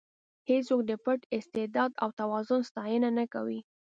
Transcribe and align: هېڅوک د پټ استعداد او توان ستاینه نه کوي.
هېڅوک 0.49 0.81
د 0.89 0.91
پټ 1.03 1.19
استعداد 1.37 1.91
او 2.03 2.09
توان 2.19 2.43
ستاینه 2.69 3.09
نه 3.19 3.25
کوي. 3.33 3.59